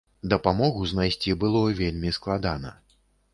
[0.31, 2.73] Дапамогу знайсці было вельмі складана.